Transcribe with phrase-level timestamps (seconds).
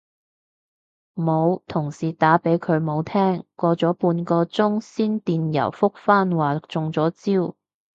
[1.13, 7.55] 冇，同事打畀佢冇聽，過咗半個鐘先電郵覆返話中咗招